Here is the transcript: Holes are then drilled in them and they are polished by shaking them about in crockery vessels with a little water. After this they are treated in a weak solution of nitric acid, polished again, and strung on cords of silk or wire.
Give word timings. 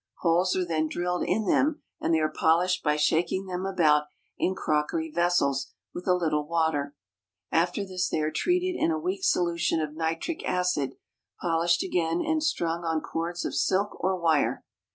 Holes 0.21 0.55
are 0.55 0.65
then 0.65 0.87
drilled 0.87 1.23
in 1.23 1.45
them 1.45 1.83
and 1.99 2.11
they 2.11 2.17
are 2.21 2.31
polished 2.33 2.81
by 2.83 2.95
shaking 2.95 3.45
them 3.45 3.67
about 3.67 4.05
in 4.35 4.55
crockery 4.55 5.11
vessels 5.11 5.73
with 5.93 6.07
a 6.07 6.15
little 6.15 6.47
water. 6.47 6.95
After 7.51 7.85
this 7.85 8.09
they 8.09 8.21
are 8.21 8.31
treated 8.31 8.75
in 8.75 8.89
a 8.89 8.97
weak 8.97 9.23
solution 9.23 9.79
of 9.79 9.93
nitric 9.93 10.43
acid, 10.43 10.95
polished 11.39 11.83
again, 11.83 12.19
and 12.25 12.41
strung 12.41 12.83
on 12.83 13.01
cords 13.01 13.45
of 13.45 13.53
silk 13.53 13.95
or 14.03 14.19
wire. 14.19 14.65